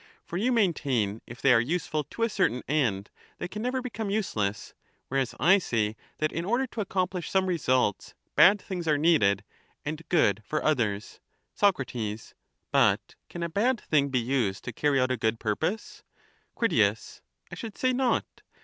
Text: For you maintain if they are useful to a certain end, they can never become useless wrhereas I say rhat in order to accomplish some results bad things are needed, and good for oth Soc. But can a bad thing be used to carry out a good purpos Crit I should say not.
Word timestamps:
For 0.25 0.37
you 0.37 0.51
maintain 0.51 1.21
if 1.27 1.43
they 1.43 1.53
are 1.53 1.61
useful 1.61 2.03
to 2.05 2.23
a 2.23 2.29
certain 2.29 2.63
end, 2.67 3.11
they 3.37 3.47
can 3.47 3.61
never 3.61 3.83
become 3.83 4.09
useless 4.09 4.73
wrhereas 5.11 5.35
I 5.39 5.59
say 5.59 5.95
rhat 6.19 6.31
in 6.31 6.43
order 6.43 6.65
to 6.65 6.81
accomplish 6.81 7.29
some 7.29 7.45
results 7.45 8.15
bad 8.35 8.59
things 8.59 8.87
are 8.87 8.97
needed, 8.97 9.43
and 9.85 10.01
good 10.09 10.41
for 10.43 10.65
oth 10.65 11.19
Soc. 11.53 11.77
But 12.71 13.13
can 13.29 13.43
a 13.43 13.47
bad 13.49 13.79
thing 13.79 14.09
be 14.09 14.17
used 14.19 14.63
to 14.63 14.73
carry 14.73 14.99
out 14.99 15.11
a 15.11 15.17
good 15.17 15.39
purpos 15.39 16.01
Crit 16.55 16.73
I 16.81 17.53
should 17.53 17.77
say 17.77 17.93
not. 17.93 18.25